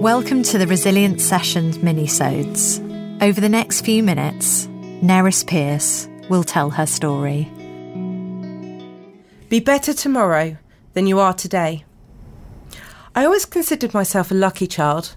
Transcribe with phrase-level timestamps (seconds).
[0.00, 2.80] Welcome to the Resilience Sessions minisodes.
[3.22, 4.66] Over the next few minutes,
[5.02, 7.50] Nerys Pearce will tell her story.
[9.50, 10.56] Be better tomorrow
[10.94, 11.84] than you are today.
[13.14, 15.14] I always considered myself a lucky child.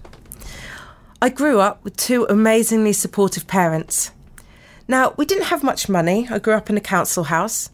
[1.22, 4.10] I grew up with two amazingly supportive parents.
[4.86, 6.28] Now, we didn't have much money.
[6.30, 7.70] I grew up in a council house.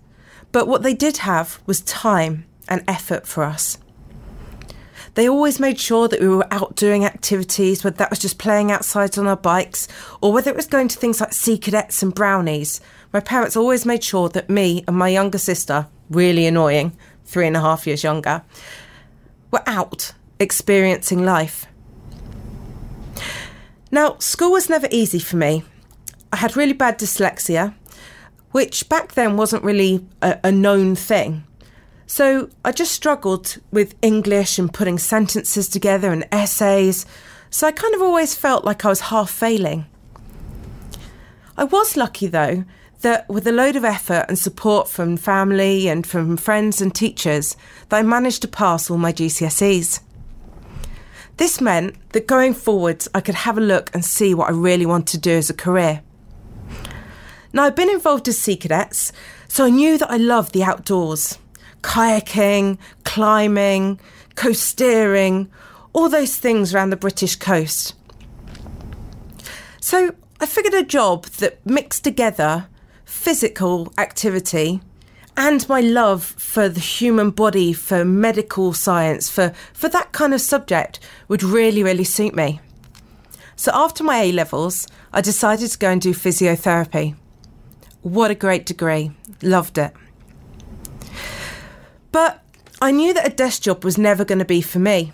[0.53, 3.79] But what they did have was time and effort for us.
[5.21, 8.73] They always made sure that we were out doing activities, whether that was just playing
[8.73, 9.87] outside on our bikes
[10.23, 12.81] or whether it was going to things like sea cadets and brownies.
[13.13, 17.55] My parents always made sure that me and my younger sister, really annoying, three and
[17.55, 18.41] a half years younger,
[19.51, 21.67] were out experiencing life.
[23.91, 25.65] Now, school was never easy for me.
[26.33, 27.75] I had really bad dyslexia,
[28.53, 31.45] which back then wasn't really a, a known thing.
[32.11, 37.07] So I just struggled with English and putting sentences together and essays.
[37.51, 39.87] So I kind of always felt like I was half failing.
[41.57, 42.65] I was lucky though
[43.03, 47.57] that with a load of effort and support from family and from friends and teachers
[47.91, 50.01] that I managed to pass all my GCSEs.
[51.37, 54.85] This meant that going forwards I could have a look and see what I really
[54.85, 56.03] want to do as a career.
[57.53, 59.13] Now I've been involved as Sea Cadets,
[59.47, 61.39] so I knew that I loved the outdoors
[61.83, 64.01] kayaking, climbing,
[64.35, 65.49] coasteering,
[65.93, 67.95] all those things around the British coast.
[69.81, 72.67] So I figured a job that mixed together
[73.05, 74.81] physical activity
[75.37, 80.41] and my love for the human body, for medical science, for, for that kind of
[80.41, 82.61] subject would really, really suit me.
[83.57, 87.15] So after my A levels, I decided to go and do physiotherapy.
[88.03, 89.13] What a great degree.
[89.43, 89.93] Loved it.
[92.13, 92.43] But
[92.81, 95.13] I knew that a desk job was never going to be for me.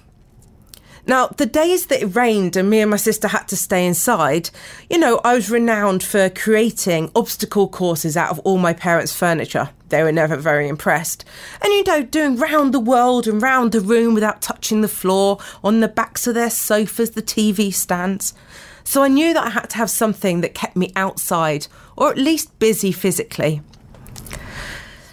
[1.08, 4.50] Now, the days that it rained and me and my sister had to stay inside,
[4.91, 9.70] you know, I was renowned for creating obstacle courses out of all my parents' furniture.
[9.89, 11.24] They were never very impressed.
[11.62, 15.39] And, you know, doing round the world and round the room without touching the floor,
[15.63, 18.34] on the backs of their sofas, the TV stands.
[18.83, 22.18] So I knew that I had to have something that kept me outside, or at
[22.18, 23.63] least busy physically.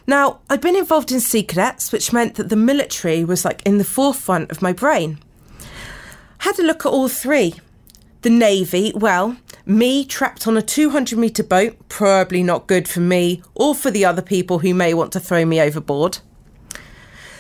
[0.06, 3.78] Now, I'd been involved in Sea Cadets, which meant that the military was like in
[3.78, 5.20] the forefront of my brain.
[6.40, 7.56] Had a look at all three.
[8.22, 13.42] The Navy, well, me trapped on a 200 metre boat, probably not good for me
[13.56, 16.20] or for the other people who may want to throw me overboard.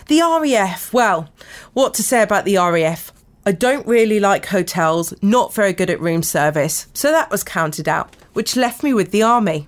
[0.07, 1.30] The RAF, well,
[1.74, 3.12] what to say about the RAF?
[3.45, 7.90] I don't really like hotels, not very good at room service, so that was counted
[7.90, 9.68] out, which left me with the Army.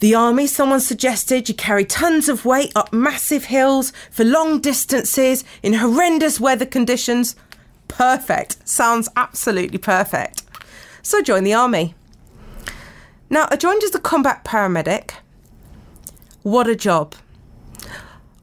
[0.00, 5.44] The army, someone suggested you carry tons of weight up massive hills for long distances
[5.62, 7.36] in horrendous weather conditions.
[7.88, 8.68] Perfect.
[8.68, 10.42] Sounds absolutely perfect.
[11.02, 11.94] So join the army.
[13.30, 15.12] Now, I joined as a combat paramedic.
[16.42, 17.14] What a job.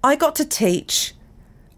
[0.03, 1.13] I got to teach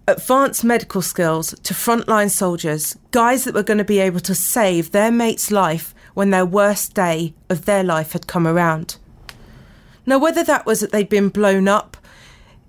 [0.07, 4.91] advanced medical skills to frontline soldiers, guys that were going to be able to save
[4.91, 8.97] their mate's life when their worst day of their life had come around.
[10.05, 11.97] Now, whether that was that they'd been blown up,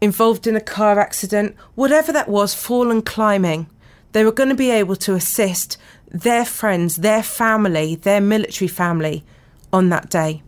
[0.00, 3.66] involved in a car accident, whatever that was, fallen climbing,
[4.12, 5.76] they were going to be able to assist
[6.08, 9.24] their friends, their family, their military family
[9.72, 10.42] on that day.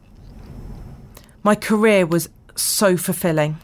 [1.43, 3.59] My career was so fulfilling.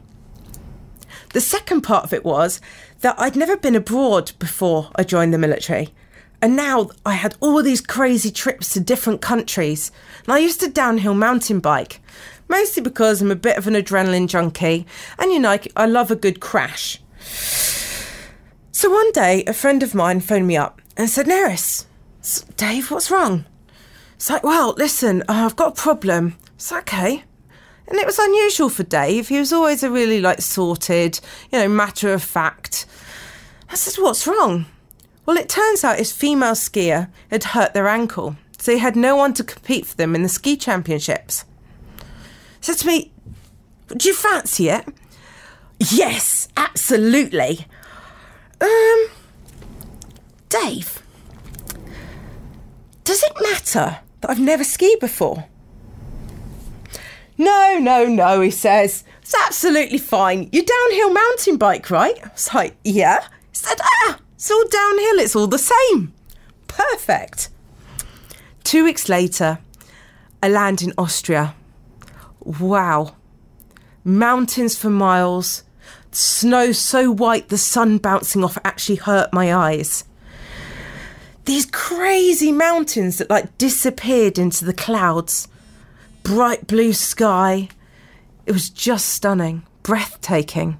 [1.33, 2.61] The second part of it was
[3.01, 5.91] that I'd never been abroad before I joined the military.
[6.41, 9.93] And now I had all these crazy trips to different countries.
[10.25, 12.01] And I used to downhill mountain bike
[12.53, 14.87] mostly because I'm a bit of an adrenaline junkie
[15.19, 17.01] and you know, I love a good crash.
[18.73, 21.87] So one day, a friend of mine phoned me up and said, Nerys,
[22.59, 23.47] Dave, what's wrong?
[24.17, 26.37] It's like, well, listen, uh, I've got a problem.
[26.55, 27.25] It's okay.
[27.87, 29.29] And it was unusual for Dave.
[29.29, 31.21] He was always a really like sorted,
[31.51, 32.85] you know, matter of fact.
[33.71, 34.67] I said, what's wrong?
[35.25, 39.17] Well, it turns out his female skier had hurt their ankle, so he had no
[39.17, 41.47] one to compete for them in the ski championships
[42.63, 43.13] said to me,
[43.89, 44.87] Do you fancy it?
[45.79, 47.67] Yes, absolutely.
[48.61, 49.07] Um,
[50.49, 51.03] Dave,
[53.05, 55.47] does it matter that I've never skied before?
[57.37, 59.05] No, no, no, he says.
[59.23, 60.49] It's absolutely fine.
[60.53, 62.17] You're downhill mountain bike, right?
[62.25, 63.23] I was like, yeah.
[63.23, 66.13] He said, ah, it's all downhill, it's all the same.
[66.69, 67.49] Perfect.
[68.63, 69.59] Two weeks later,
[70.43, 71.55] I land in Austria
[72.45, 73.15] Wow.
[74.05, 75.63] Mountains for miles,
[76.11, 80.05] snow so white the sun bouncing off actually hurt my eyes.
[81.45, 85.49] these crazy mountains that like disappeared into the clouds,
[86.23, 87.69] bright blue sky.
[88.47, 90.79] It was just stunning, breathtaking.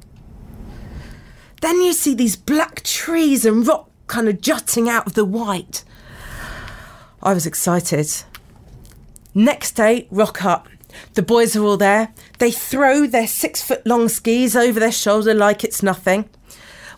[1.61, 5.85] Then you see these black trees and rock kind of jutting out of the white.
[7.23, 8.09] I was excited.
[9.35, 10.69] Next day, rock up.
[11.15, 12.13] The boys are all there.
[12.39, 16.29] They throw their six foot long skis over their shoulder like it's nothing.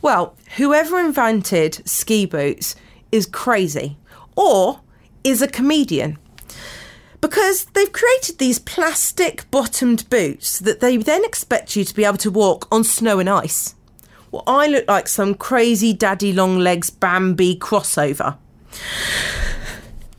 [0.03, 2.77] Well, whoever invented ski boots
[3.11, 3.97] is crazy
[4.37, 4.81] or
[5.23, 6.19] is a comedian
[7.25, 12.19] because they've created these plastic bottomed boots that they then expect you to be able
[12.19, 13.75] to walk on snow and ice.
[14.31, 18.37] Well, I look like some crazy daddy long legs Bambi crossover.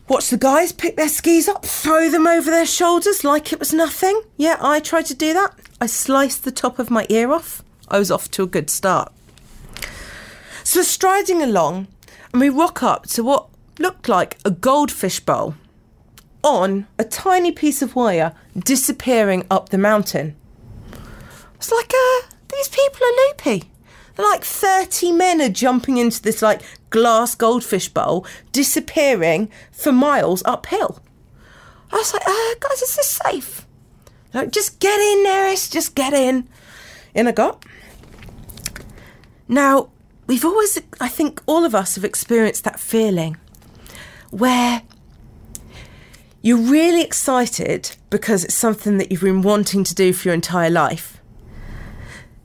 [0.07, 3.73] Watch the guys pick their skis up, throw them over their shoulders like it was
[3.73, 4.21] nothing.
[4.37, 5.55] Yeah, I tried to do that.
[5.81, 7.63] I sliced the top of my ear off.
[7.87, 9.11] I was off to a good start.
[10.63, 11.87] So striding along
[12.31, 13.47] and we rock up to what
[13.79, 15.55] looked like a goldfish bowl
[16.43, 20.35] on a tiny piece of wire disappearing up the mountain.
[21.55, 23.71] It's like, uh, these people are loopy.
[24.15, 26.61] They're like 30 men are jumping into this like
[26.95, 31.01] glass goldfish bowl, disappearing for miles uphill.
[31.91, 33.67] I was like, uh, guys, is this safe?
[34.33, 36.47] Like, just get in, Nerys, just get in.
[37.13, 37.65] In I got.
[39.49, 39.89] Now,
[40.25, 43.35] we've always, I think all of us have experienced that feeling
[44.31, 44.81] where
[46.41, 50.69] you're really excited because it's something that you've been wanting to do for your entire
[50.69, 51.19] life.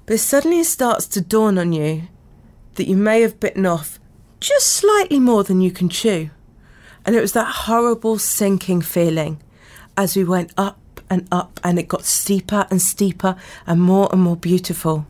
[0.06, 2.08] But suddenly it starts to dawn on you
[2.74, 4.00] that you may have bitten off
[4.40, 6.30] just slightly more than you can chew.
[7.04, 9.40] And it was that horrible sinking feeling
[9.96, 10.78] as we went up
[11.08, 15.06] and up and it got steeper and steeper and more and more beautiful.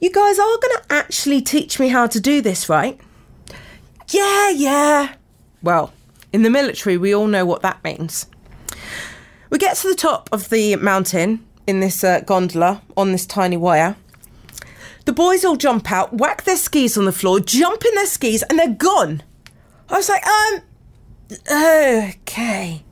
[0.00, 2.98] You guys are going to actually teach me how to do this, right?
[4.10, 5.14] Yeah, yeah.
[5.62, 5.92] Well,
[6.32, 8.26] in the military, we all know what that means.
[9.50, 13.56] We get to the top of the mountain in this uh, gondola on this tiny
[13.56, 13.96] wire.
[15.08, 18.42] The boys all jump out, whack their skis on the floor, jump in their skis,
[18.42, 19.22] and they're gone.
[19.88, 20.60] I was like, um,
[21.50, 22.82] okay.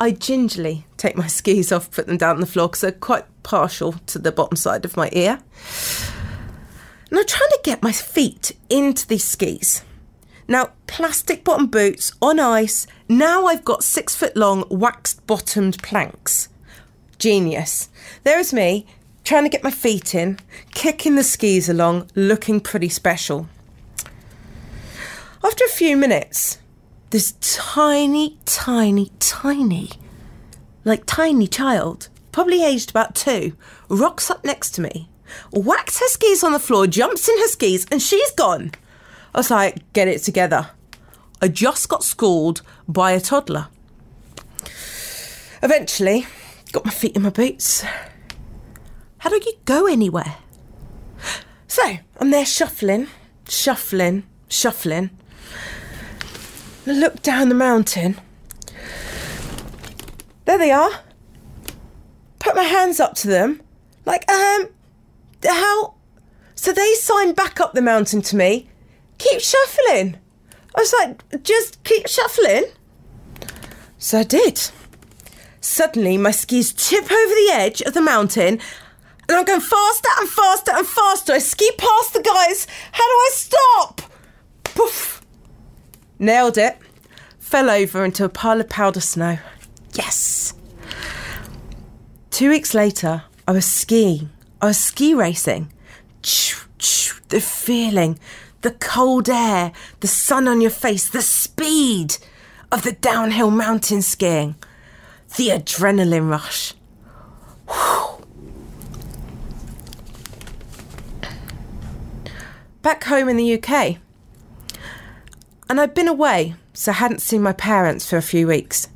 [0.00, 3.26] I gingerly take my skis off, put them down on the floor because they're quite
[3.42, 5.40] partial to the bottom side of my ear.
[7.10, 9.84] And I'm trying to get my feet into these skis.
[10.48, 12.86] Now, plastic bottom boots on ice.
[13.10, 16.48] Now I've got six foot long waxed bottomed planks.
[17.18, 17.90] Genius.
[18.24, 18.86] There's me
[19.24, 20.38] trying to get my feet in,
[20.72, 23.48] kicking the skis along, looking pretty special.
[25.42, 26.58] After a few minutes,
[27.10, 29.90] this tiny, tiny, tiny,
[30.84, 33.56] like tiny child, probably aged about two,
[33.88, 35.08] rocks up next to me,
[35.52, 38.72] whacks her skis on the floor, jumps in her skis, and she's gone.
[39.34, 40.70] I was like, get it together.
[41.40, 43.68] I just got schooled by a toddler.
[45.62, 46.26] Eventually,
[46.72, 47.84] got my feet in my boots.
[49.20, 50.36] How do you go anywhere?
[51.68, 53.06] So, I'm there shuffling,
[53.48, 55.10] shuffling, shuffling.
[56.86, 58.18] I look down the mountain.
[60.46, 60.90] There they are.
[62.38, 63.60] Put my hands up to them.
[64.06, 64.68] Like, um,
[65.44, 65.94] how?
[66.54, 68.68] So they signed back up the mountain to me.
[69.18, 70.16] Keep shuffling.
[70.74, 72.64] I was like, just keep shuffling.
[73.98, 74.60] So I did.
[75.60, 78.60] Suddenly, my skis tip over the edge of the mountain,
[79.30, 81.32] and I'm going faster and faster and faster.
[81.34, 82.66] I ski past the guys.
[82.90, 84.02] How do I stop?
[84.64, 85.22] Poof.
[86.18, 86.76] Nailed it.
[87.38, 89.38] Fell over into a pile of powder snow.
[89.94, 90.54] Yes.
[92.32, 94.30] Two weeks later, I was skiing.
[94.60, 95.72] I was ski racing.
[97.28, 98.18] The feeling,
[98.62, 99.70] the cold air,
[100.00, 102.16] the sun on your face, the speed
[102.72, 104.56] of the downhill mountain skiing,
[105.36, 106.74] the adrenaline rush.
[107.68, 108.19] Whew.
[112.82, 113.98] Back home in the UK,
[115.68, 118.88] and I'd been away, so I hadn't seen my parents for a few weeks.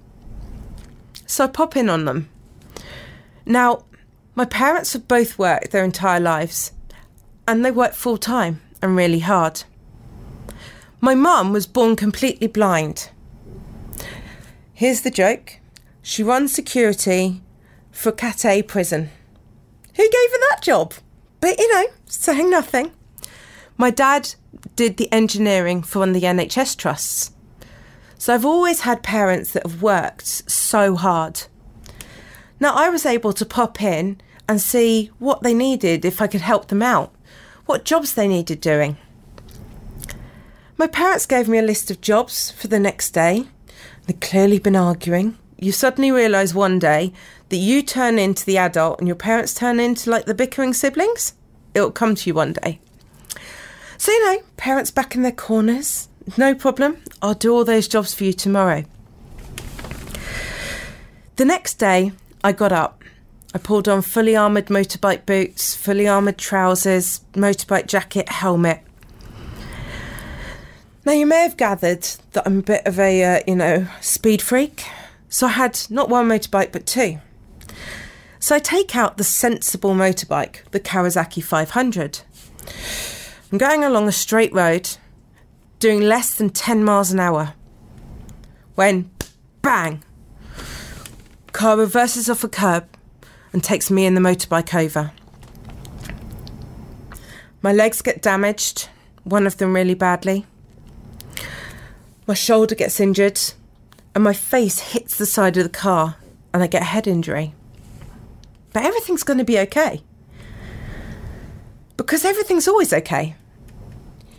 [1.26, 2.28] So I pop in on them.
[3.44, 3.84] Now,
[4.34, 6.72] my parents have both worked their entire lives,
[7.46, 9.64] and they work full time and really hard.
[11.00, 13.10] My mum was born completely blind.
[14.72, 15.58] Here's the joke
[16.02, 17.42] she runs security
[17.92, 19.10] for Cathay prison.
[19.94, 20.94] Who gave her that job?
[21.40, 22.90] But you know, saying nothing.
[23.76, 24.34] My dad
[24.76, 27.32] did the engineering for one of the NHS trusts.
[28.18, 31.42] So I've always had parents that have worked so hard.
[32.60, 36.40] Now I was able to pop in and see what they needed if I could
[36.40, 37.14] help them out
[37.66, 38.96] what jobs they needed doing.
[40.76, 43.44] My parents gave me a list of jobs for the next day.
[44.06, 45.38] They'd clearly been arguing.
[45.58, 47.12] You suddenly realise one day
[47.48, 51.34] that you turn into the adult and your parents turn into like the bickering siblings.
[51.74, 52.80] It'll come to you one day.
[53.98, 56.08] So, you know, parents back in their corners.
[56.36, 56.98] No problem.
[57.22, 58.84] I'll do all those jobs for you tomorrow.
[61.36, 63.02] The next day, I got up.
[63.54, 68.80] I pulled on fully armoured motorbike boots, fully armoured trousers, motorbike jacket, helmet.
[71.04, 74.40] Now, you may have gathered that I'm a bit of a, uh, you know, speed
[74.40, 74.84] freak.
[75.28, 77.18] So I had not one motorbike, but two.
[78.40, 82.20] So I take out the sensible motorbike, the Kawasaki 500.
[83.52, 84.96] I'm going along a straight road,
[85.78, 87.54] doing less than 10 miles an hour.
[88.74, 89.10] When,
[89.62, 90.02] bang,
[91.52, 92.88] car reverses off a curb
[93.52, 95.12] and takes me and the motorbike over.
[97.62, 98.88] My legs get damaged,
[99.22, 100.44] one of them really badly.
[102.26, 103.40] My shoulder gets injured,
[104.14, 106.16] and my face hits the side of the car,
[106.52, 107.54] and I get a head injury.
[108.72, 110.02] But everything's going to be okay.
[111.96, 113.36] Because everything's always okay.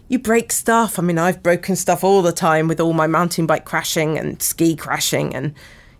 [0.07, 0.99] You break stuff.
[0.99, 4.41] I mean, I've broken stuff all the time with all my mountain bike crashing and
[4.41, 5.53] ski crashing, and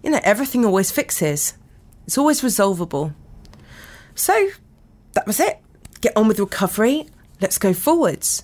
[0.03, 1.55] you know, everything always fixes.
[2.05, 3.13] It's always resolvable.
[4.13, 4.49] So
[5.13, 5.59] that was it.
[6.01, 7.07] Get on with recovery.
[7.41, 8.43] Let's go forwards.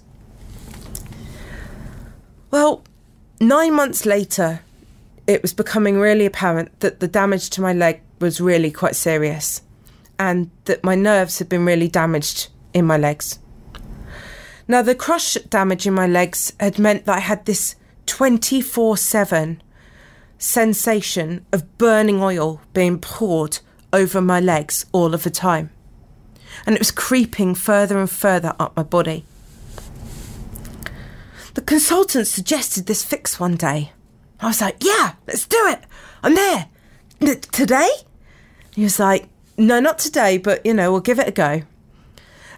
[2.50, 2.84] Well,
[3.40, 4.62] nine months later,
[5.28, 9.62] it was becoming really apparent that the damage to my leg was really quite serious
[10.20, 13.40] and that my nerves had been really damaged in my legs.
[14.68, 17.76] Now, the crush damage in my legs had meant that I had this
[18.06, 19.62] 24 7
[20.38, 23.60] sensation of burning oil being poured
[23.94, 25.70] over my legs all of the time.
[26.66, 29.26] And it was creeping further and further up my body.
[31.54, 33.92] The consultant suggested this fix one day.
[34.40, 35.80] I was like, yeah, let's do it.
[36.24, 36.68] I'm there.
[37.20, 37.90] N- today?
[38.74, 41.64] He was like, no, not today, but you know, we'll give it a go.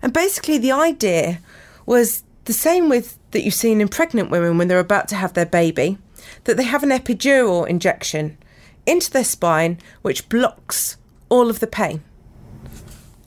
[0.03, 1.39] And basically, the idea
[1.85, 5.33] was the same with that you've seen in pregnant women when they're about to have
[5.33, 5.97] their baby,
[6.43, 8.37] that they have an epidural injection
[8.85, 10.97] into their spine which blocks
[11.29, 12.03] all of the pain.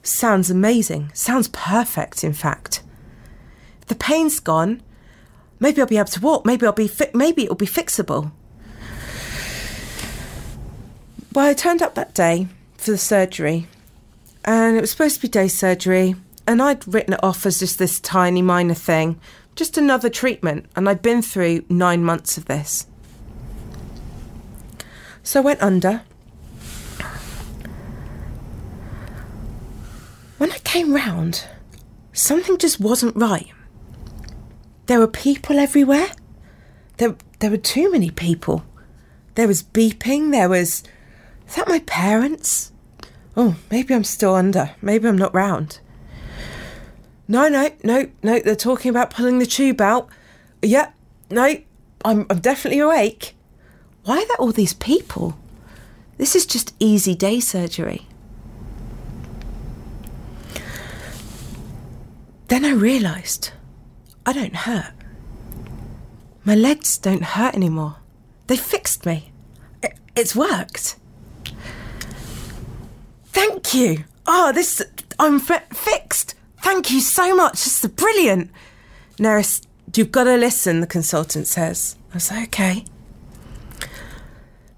[0.03, 1.11] Sounds amazing.
[1.13, 2.83] Sounds perfect, in fact.
[3.87, 4.81] The pain's gone,
[5.59, 6.45] maybe I'll be able to walk.
[6.45, 8.31] Maybe I'll be fi- maybe it'll be fixable.
[11.33, 13.67] Well, I turned up that day for the surgery,
[14.45, 16.15] and it was supposed to be day surgery,
[16.47, 19.19] and I'd written it off as just this tiny minor thing,
[19.55, 22.87] just another treatment, and I'd been through nine months of this.
[25.23, 26.03] So I went under.
[30.37, 31.43] When I came round,
[32.13, 33.47] something just wasn't right.
[34.85, 36.07] There were people everywhere.
[36.95, 38.63] There, there were too many people.
[39.35, 40.31] There was beeping.
[40.31, 40.83] There was.
[41.47, 42.71] Is that my parents?
[43.35, 44.75] Oh, maybe I'm still under.
[44.81, 45.79] Maybe I'm not round.
[47.27, 48.39] No, no, no, no.
[48.39, 50.07] They're talking about pulling the tube out.
[50.61, 50.91] Yeah,
[51.29, 51.57] no,
[52.05, 53.35] I'm, I'm definitely awake.
[54.03, 55.37] Why are there all these people?
[56.17, 58.07] This is just easy day surgery.
[62.47, 63.51] Then I realised
[64.25, 64.93] I don't hurt.
[66.45, 67.97] My legs don't hurt anymore.
[68.47, 69.31] They fixed me.
[69.83, 70.95] It, it's worked.
[73.25, 74.05] Thank you.
[74.25, 74.81] Oh, this
[75.19, 76.35] I'm fi- fixed.
[76.57, 77.63] Thank you so much.
[77.63, 78.51] This is brilliant.
[79.17, 80.81] Nerys, you've got to listen.
[80.81, 81.95] The consultant says.
[82.11, 82.85] I was okay.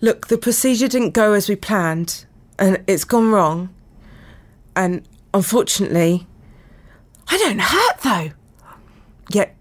[0.02, 2.26] Look, the procedure didn't go as we planned,
[2.58, 3.70] and it's gone wrong.
[4.76, 6.26] And unfortunately,
[7.28, 8.32] I don't hurt though.
[9.32, 9.56] Yet,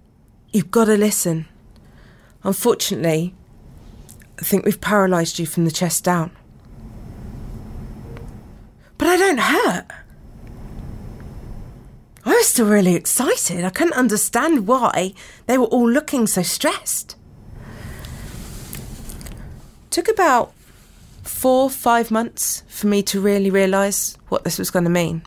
[0.53, 1.47] you've got to listen.
[2.45, 3.35] Unfortunately,
[4.39, 6.31] I think we've paralysed you from the chest down.
[8.97, 9.87] But I don't hurt.
[12.29, 13.65] I was still really excited.
[13.65, 15.15] I couldn't understand why
[15.47, 17.17] they were all looking so stressed.
[19.89, 20.53] Took about
[21.23, 25.23] four, five months for me to really realise what this was going to mean.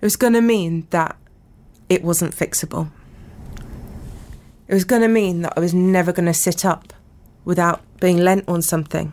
[0.00, 1.16] It was going to mean that
[1.88, 2.90] it wasn't fixable.
[4.66, 6.92] It was going to mean that I was never going to sit up
[7.44, 9.12] without being lent on something.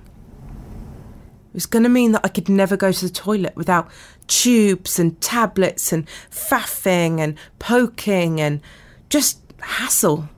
[1.50, 3.89] It was going to mean that I could never go to the toilet without
[4.27, 8.62] tubes and tablets and faffing and poking and
[9.10, 10.29] just hassle.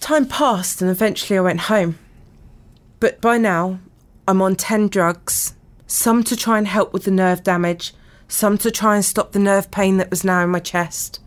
[0.00, 1.98] Time passed and eventually I went home.
[3.00, 3.78] But by now,
[4.28, 5.54] I'm on 10 drugs,
[5.86, 7.94] some to try and help with the nerve damage,
[8.28, 11.20] some to try and stop the nerve pain that was now in my chest,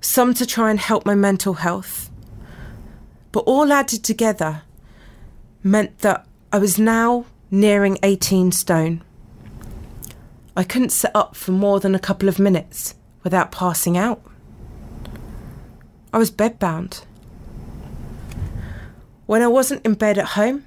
[0.00, 2.10] some to try and help my mental health.
[3.34, 4.62] But all added together
[5.64, 9.02] meant that I was now nearing 18 stone.
[10.56, 14.22] I couldn't sit up for more than a couple of minutes without passing out.
[16.12, 17.02] I was bedbound.
[19.26, 20.64] When I wasn't in bed at home,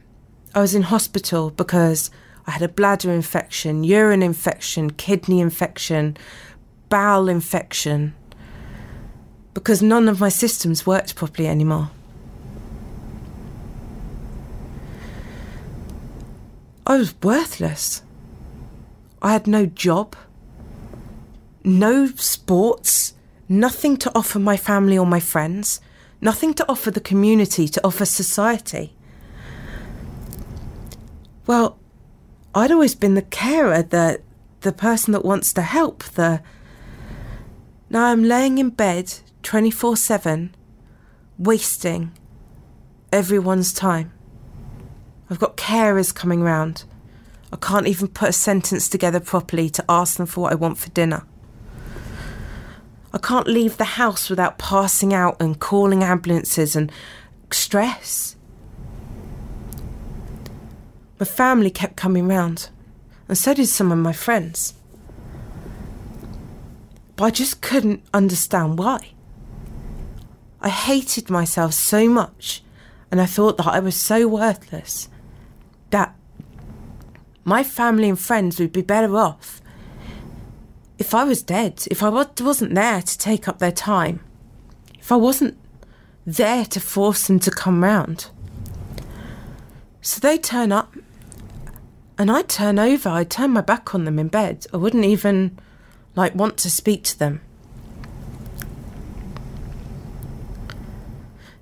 [0.54, 2.12] I was in hospital because
[2.46, 6.18] I had a bladder infection, urine infection, kidney infection,
[6.90, 8.14] bowel infection,
[9.54, 11.92] because none of my systems worked properly anymore.
[16.88, 18.02] I was worthless.
[19.22, 20.16] I had no job,
[21.62, 23.14] no sports,
[23.50, 25.82] nothing to offer my family or my friends,
[26.22, 28.96] nothing to offer the community, to offer society.
[31.46, 31.78] Well,
[32.56, 34.22] I'd always been the carer, the
[34.62, 36.42] the person that wants to help, the
[37.90, 39.14] now I'm laying in bed
[39.44, 40.52] 24/7
[41.38, 42.12] wasting
[43.12, 44.14] everyone's time.
[45.30, 46.86] I've got carers coming round.
[47.52, 50.78] I can't even put a sentence together properly to ask them for what I want
[50.78, 51.24] for dinner.
[53.14, 56.92] I can't leave the house without passing out and calling ambulances and
[57.52, 58.36] stress.
[61.20, 62.70] My family kept coming round,
[63.28, 64.76] and so did some of my friends.
[67.16, 69.10] But I just couldn't understand why.
[70.62, 72.64] I hated myself so much,
[73.10, 75.10] and I thought that I was so worthless
[75.90, 76.16] that
[77.44, 79.62] my family and friends would be better off
[80.98, 84.20] if I was dead, if I wasn't there to take up their time,
[85.00, 85.58] if I wasn't
[86.26, 88.30] there to force them to come round.
[90.02, 90.96] So they turn up
[92.18, 94.66] and I'd turn over, I'd turn my back on them in bed.
[94.74, 95.58] I wouldn't even
[96.16, 97.42] like want to speak to them.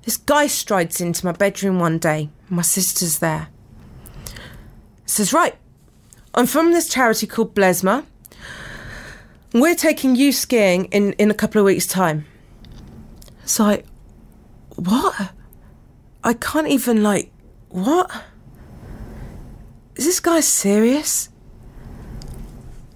[0.03, 2.29] This guy strides into my bedroom one day.
[2.47, 3.49] My sister's there.
[5.05, 5.55] Says, Right,
[6.33, 8.05] I'm from this charity called Blesma.
[9.53, 12.25] We're taking you skiing in, in a couple of weeks' time.
[13.43, 13.85] It's like,
[14.75, 15.31] what?
[16.23, 17.31] I can't even, like,
[17.69, 18.11] what?
[19.95, 21.29] Is this guy serious?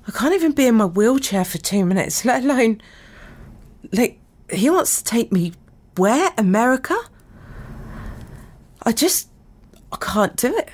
[0.07, 2.81] I can't even be in my wheelchair for two minutes, let alone.
[3.93, 4.19] Like,
[4.51, 5.53] he wants to take me
[5.95, 6.31] where?
[6.37, 6.97] America?
[8.83, 9.29] I just.
[9.91, 10.69] I can't do it.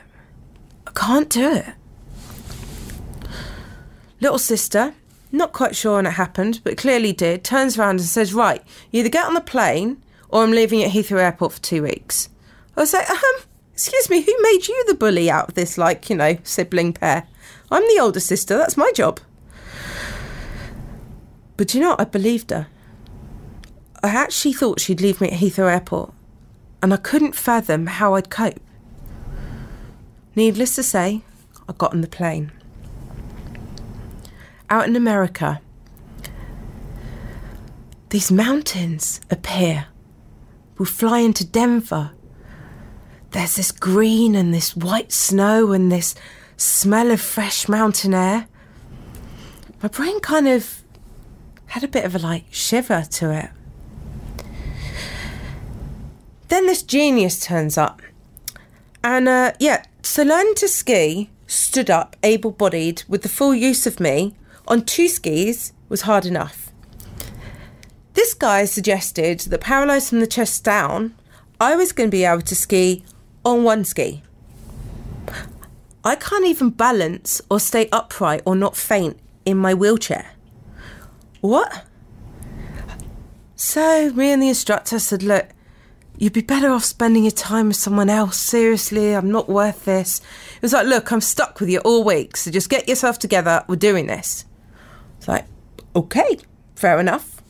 [0.95, 1.65] Can't do it.
[4.21, 4.93] Little sister,
[5.31, 9.01] not quite sure when it happened, but clearly did, turns around and says, Right, you
[9.01, 12.29] either get on the plane or I'm leaving at Heathrow Airport for two weeks.
[12.75, 13.35] I was like, um,
[13.73, 17.27] excuse me, who made you the bully out of this, like, you know, sibling pair?
[17.71, 19.19] I'm the older sister, that's my job.
[21.57, 22.01] But you know what?
[22.01, 22.67] I believed her.
[24.03, 26.13] I actually thought she'd leave me at Heathrow Airport,
[26.81, 28.59] and I couldn't fathom how I'd cope.
[30.35, 31.21] Needless to say,
[31.67, 32.51] I got on the plane.
[34.69, 35.61] Out in America,
[38.09, 39.87] these mountains appear.
[40.77, 42.11] We'll fly into Denver.
[43.31, 46.15] There's this green and this white snow and this
[46.57, 48.47] smell of fresh mountain air.
[49.81, 50.83] My brain kind of
[51.67, 53.49] had a bit of a like shiver to it.
[56.47, 58.01] Then this genius turns up.
[59.03, 63.87] And uh, yeah, so learning to ski, stood up, able bodied, with the full use
[63.87, 64.35] of me,
[64.67, 66.71] on two skis was hard enough.
[68.13, 71.15] This guy suggested that paralysed from the chest down,
[71.59, 73.03] I was going to be able to ski
[73.43, 74.21] on one ski.
[76.03, 80.33] I can't even balance or stay upright or not faint in my wheelchair.
[81.41, 81.83] What?
[83.55, 85.47] So, me and the instructor said, Look,
[86.17, 88.37] you'd be better off spending your time with someone else.
[88.37, 90.19] Seriously, I'm not worth this.
[90.55, 93.63] It was like, Look, I'm stuck with you all week, so just get yourself together.
[93.67, 94.45] We're doing this.
[95.17, 95.45] It's like,
[95.95, 96.37] okay,
[96.75, 97.41] fair enough.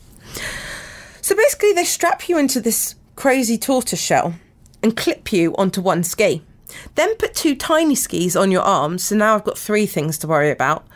[1.20, 4.34] So basically, they strap you into this crazy tortoise shell
[4.82, 6.42] and clip you onto one ski.
[6.94, 10.26] Then put two tiny skis on your arms, so now I've got three things to
[10.26, 10.86] worry about.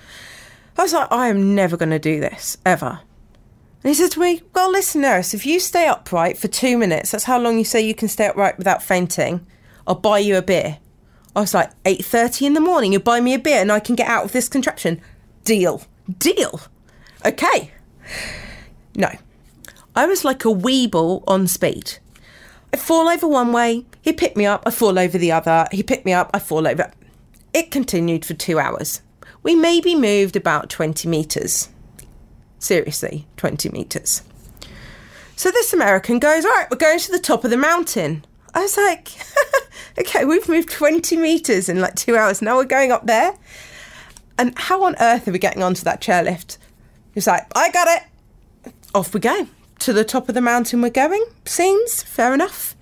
[0.76, 3.00] I was like, I am never going to do this, ever.
[3.83, 7.11] And he said to me, Well, listen, nurse, if you stay upright for two minutes,
[7.11, 9.47] that's how long you say you can stay upright without fainting,
[9.87, 10.79] I'll buy you a beer.
[11.35, 13.95] I was like, 8.30 in the morning, you'll buy me a beer and I can
[13.95, 15.01] get out of this contraption.
[15.45, 15.83] Deal.
[16.19, 16.61] Deal.
[17.25, 17.71] Okay.
[18.97, 19.11] No.
[19.95, 21.99] I was like a weeble on speed.
[22.73, 25.83] I fall over one way, he picked me up, I fall over the other, he
[25.83, 26.93] picked me up, I fall over.
[27.53, 29.03] It continued for two hours.
[29.43, 31.71] we maybe moved about 20 metres.
[32.61, 34.23] Seriously, 20 metres.
[35.35, 38.25] So this American goes, All right, we're going to the top of the mountain.
[38.55, 39.09] I was like,
[39.99, 42.40] Okay, we've moved 20 metres in like two hours.
[42.40, 43.35] Now we're going up there.
[44.38, 46.59] And how on earth are we getting onto that chairlift?
[47.14, 48.73] He's like, I got it.
[48.94, 49.49] Off we go.
[49.81, 51.25] To the top of the mountain we're going.
[51.44, 52.77] Seems fair enough.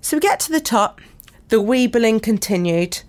[0.00, 1.00] So we get to the top.
[1.48, 3.02] The weebling continued.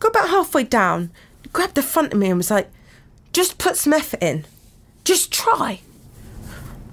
[0.00, 1.12] Got about halfway down,
[1.52, 2.70] grabbed the front of me and was like,
[3.32, 4.44] just put some effort in.
[5.04, 5.80] Just try.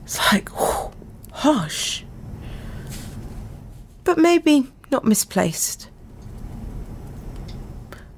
[0.04, 0.92] It's like, whew,
[1.32, 2.04] harsh.
[4.04, 5.90] But maybe not misplaced.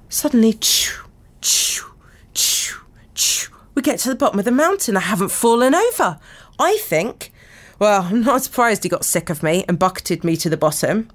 [0.09, 1.05] Suddenly, choo,
[1.41, 1.93] choo,
[2.33, 2.79] choo,
[3.13, 4.97] choo, we get to the bottom of the mountain.
[4.97, 6.19] I haven't fallen over.
[6.59, 7.31] I think.
[7.79, 11.09] Well, I'm not surprised he got sick of me and bucketed me to the bottom.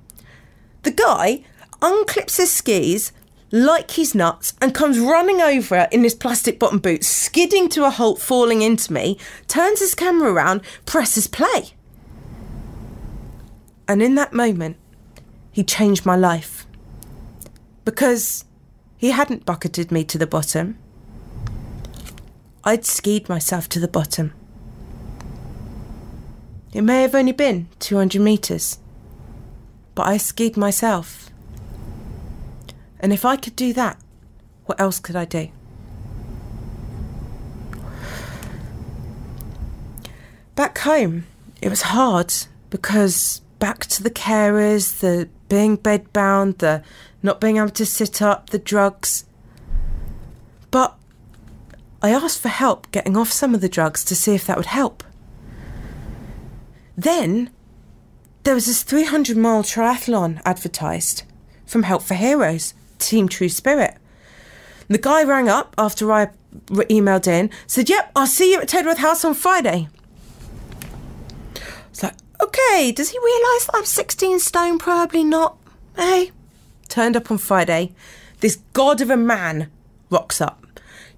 [0.83, 1.45] The guy
[1.81, 3.13] unclips his skis
[3.51, 7.91] like he's nuts and comes running over in his plastic bottom boots, skidding to a
[7.91, 11.73] halt, falling into me, turns his camera around, presses play.
[13.87, 14.77] And in that moment,
[15.51, 16.67] he changed my life.
[17.85, 18.45] Because
[18.99, 20.79] he hadn't bucketed me to the bottom.
[22.65, 24.35] I'd skied myself to the bottom.
[26.75, 28.79] It may have only been 200 metres,
[29.95, 31.28] but I skied myself.
[33.01, 33.99] And if I could do that,
[34.67, 35.49] what else could I do?
[40.55, 41.27] Back home,
[41.63, 42.35] it was hard
[42.71, 46.83] because back to the carers, the being bedbound, the
[47.23, 49.25] not being able to sit up, the drugs.
[50.71, 50.97] But
[52.03, 54.67] I asked for help getting off some of the drugs to see if that would
[54.67, 55.03] help.
[56.97, 57.51] Then
[58.45, 61.23] there was this 300 mile triathlon advertised
[61.67, 63.97] from Help for Heroes, Team True Spirit.
[64.89, 66.31] The guy rang up after I
[66.67, 69.89] emailed in, said, Yep, I'll see you at Tedworth House on Friday.
[71.91, 74.79] It's like, okay, does he realise that I'm 16 stone?
[74.79, 75.59] Probably not.
[75.97, 76.31] Hey,
[76.89, 77.93] turned up on Friday.
[78.41, 79.71] This god of a man
[80.11, 80.65] rocks up.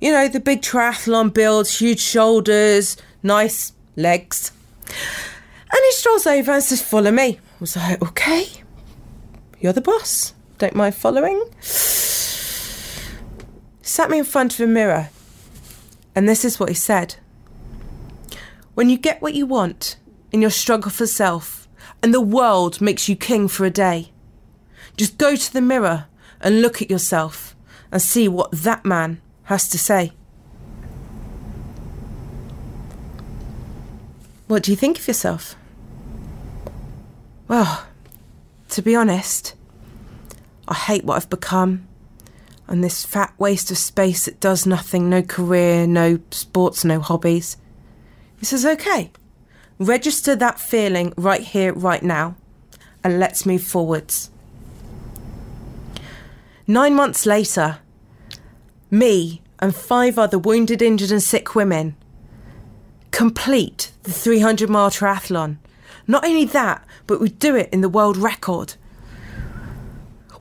[0.01, 4.51] You know, the big triathlon builds, huge shoulders, nice legs.
[4.89, 7.39] And he strolls over and says, Follow me.
[7.39, 8.49] I was like, Okay,
[9.61, 10.35] you're the boss.
[10.61, 11.43] Don't mind following.
[13.81, 15.09] Sat me in front of a mirror,
[16.15, 17.17] and this is what he said
[18.75, 19.97] When you get what you want
[20.31, 21.67] in your struggle for self,
[22.03, 24.13] and the world makes you king for a day,
[24.99, 26.09] just go to the mirror
[26.43, 27.57] and look at yourself
[27.91, 30.13] and see what that man has to say.
[34.47, 35.57] What do you think of yourself?
[37.49, 37.87] Well,
[38.69, 39.55] to be honest,
[40.71, 41.87] I hate what I've become.
[42.69, 47.57] And this fat waste of space that does nothing, no career, no sports, no hobbies.
[48.39, 49.11] He says, okay,
[49.79, 52.37] register that feeling right here, right now,
[53.03, 54.31] and let's move forwards.
[56.67, 57.81] Nine months later,
[58.91, 61.97] me and five other wounded, injured, and sick women
[63.11, 65.59] complete the 300 mile triathlon.
[66.07, 68.75] Not only that, but we do it in the world record.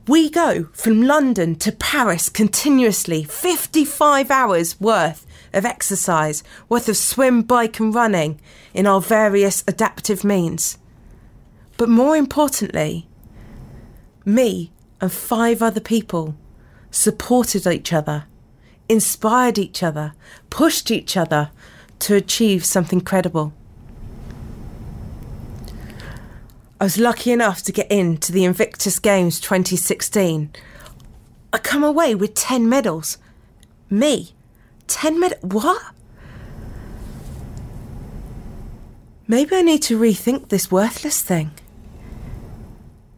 [0.10, 7.44] We go from London to Paris continuously, 55 hours worth of exercise, worth of swim,
[7.44, 8.42] bike, and running
[8.74, 10.80] in our various adaptive means.
[11.78, 13.08] But more importantly,
[14.26, 16.36] me and five other people
[16.90, 18.24] supported each other,
[18.90, 20.14] inspired each other,
[20.50, 21.52] pushed each other
[22.00, 23.54] to achieve something credible.
[26.80, 30.50] I was lucky enough to get into the Invictus Games 2016.
[31.52, 33.18] I come away with 10 medals.
[33.90, 34.34] Me?
[34.88, 35.44] 10 medals?
[35.44, 35.82] What?
[39.28, 41.52] Maybe I need to rethink this worthless thing.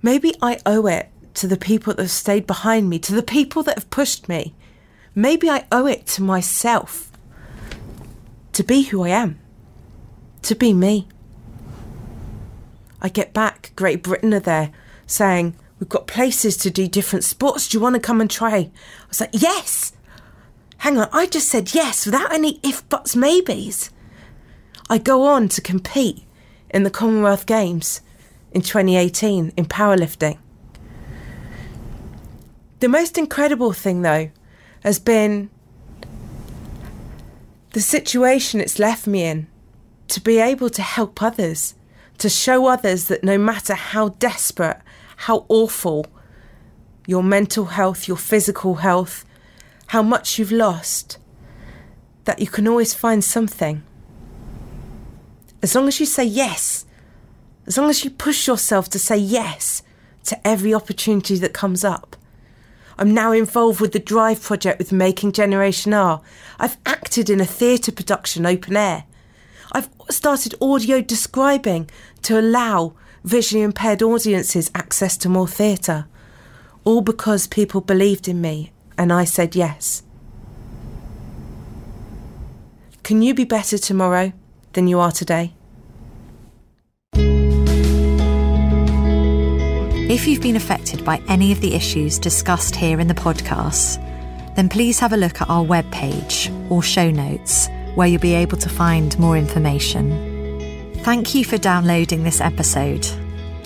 [0.02, 3.62] Maybe I owe it to the people that have stayed behind me, to the people
[3.64, 4.56] that have pushed me.
[5.14, 7.12] Maybe I owe it to myself
[8.54, 9.40] to be who I am,
[10.42, 11.08] to be me.
[13.02, 14.72] I get back, Great Britain are there
[15.08, 17.68] saying, We've got places to do different sports.
[17.68, 18.56] Do you want to come and try?
[18.58, 18.72] I
[19.08, 19.94] was like, Yes!
[20.78, 23.92] Hang on, I just said yes without any if, buts, maybes.
[24.90, 26.24] I go on to compete
[26.72, 28.02] in the Commonwealth Games
[28.52, 30.40] in 2018 in powerlifting.
[32.80, 34.32] The most incredible thing, though,
[34.84, 35.52] has been
[37.74, 39.48] the situation it's left me in
[40.08, 41.76] to be able to help others,
[42.22, 44.80] to show others that no matter how desperate,
[45.16, 46.06] how awful
[47.08, 49.26] your mental health, your physical health,
[49.88, 51.18] how much you've lost,
[52.26, 53.82] that you can always find something.
[55.64, 56.86] As long as you say yes,
[57.66, 59.82] as long as you push yourself to say yes
[60.26, 62.16] to every opportunity that comes up.
[63.00, 66.22] I'm now involved with the Drive project with Making Generation R.
[66.60, 69.06] I've acted in a theatre production open air.
[69.74, 71.90] I've started audio describing
[72.24, 76.08] to allow visually impaired audiences access to more theatre.
[76.84, 80.04] All because people believed in me and I said yes.
[83.04, 84.34] Can you be better tomorrow
[84.74, 85.54] than you are today?
[90.10, 94.06] If you've been affected by any of the issues discussed here in the podcast,
[94.56, 98.58] then please have a look at our webpage or show notes where you'll be able
[98.58, 100.94] to find more information.
[101.04, 103.06] Thank you for downloading this episode.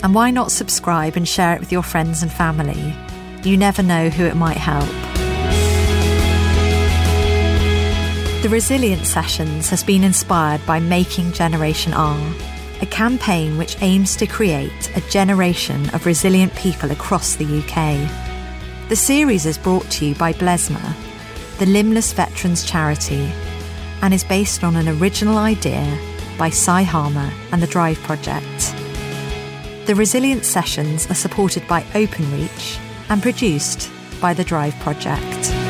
[0.04, 2.96] And why not subscribe and share it with your friends and family?
[3.44, 4.90] You never know who it might help.
[8.42, 12.20] The Resilience Sessions has been inspired by Making Generation R
[12.82, 18.90] a campaign which aims to create a generation of resilient people across the UK.
[18.90, 20.94] The series is brought to you by Blesma,
[21.58, 23.32] the Limbless Veterans Charity,
[24.06, 25.98] and is based on an original idea
[26.38, 28.76] by Si Harmer and the Drive Project.
[29.88, 33.90] The Resilience Sessions are supported by Openreach and produced
[34.22, 35.65] by the Drive Project.